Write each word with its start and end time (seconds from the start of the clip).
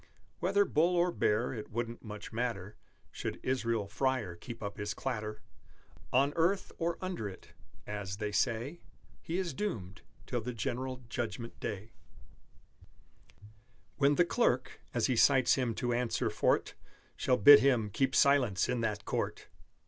Whether 0.39 0.65
bull 0.65 0.95
or 0.95 1.11
bear, 1.11 1.53
it 1.53 1.69
wouldn't 1.69 2.03
much 2.03 2.33
matter 2.33 2.75
Should 3.11 3.39
Israel 3.43 3.85
Freyer 3.87 4.35
keep 4.35 4.63
up 4.63 4.77
his 4.77 4.95
clatter 4.95 5.43
On 6.11 6.33
earth 6.35 6.71
or 6.79 6.97
under 7.03 7.29
it 7.29 7.49
(as, 7.85 8.17
they 8.17 8.31
say, 8.31 8.81
He 9.21 9.37
is 9.37 9.53
doomed) 9.53 10.01
till 10.25 10.41
the 10.41 10.53
general 10.55 11.03
Judgment 11.07 11.59
Day, 11.59 11.91
When 13.97 14.15
the 14.15 14.25
Clerk, 14.25 14.81
as 14.91 15.05
he 15.05 15.15
cites 15.15 15.53
him 15.53 15.75
to 15.75 15.93
answer 15.93 16.31
for 16.31 16.57
't, 16.57 16.73
Shall 17.15 17.37
bid 17.37 17.59
him 17.59 17.91
keep 17.91 18.15
silence 18.15 18.67
in 18.67 18.81
that 18.81 19.05
Court! 19.05 19.49